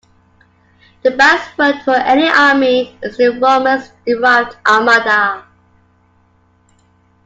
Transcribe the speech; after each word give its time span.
The 1.03 1.11
Basque 1.11 1.55
word 1.59 1.83
for 1.85 1.91
an 1.93 2.23
army 2.35 2.97
is 3.03 3.17
the 3.17 3.37
Romance-derived 3.39 4.57
"armada". 4.67 5.43